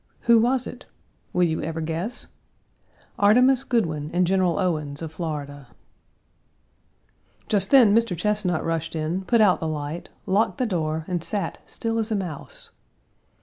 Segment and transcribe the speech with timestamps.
[0.21, 0.85] Who was it?
[1.31, 2.25] Will you ever guess?
[3.19, 5.67] Artemus Goodwyn and General Owens, of Florida.
[7.47, 8.17] Just then, Mr.
[8.17, 12.15] Chesnut rushed in, put out the light, locked the door and sat still as a
[12.15, 12.71] mouse.